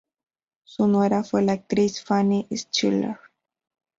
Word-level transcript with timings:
Su 0.63 0.87
nuera 0.87 1.23
fue 1.23 1.43
la 1.43 1.51
actriz 1.51 2.03
Fanny 2.03 2.47
Schiller. 2.51 3.19